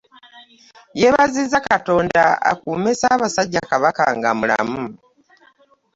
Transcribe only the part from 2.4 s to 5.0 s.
akuumye ssaabasajja Kabaka nga mulamu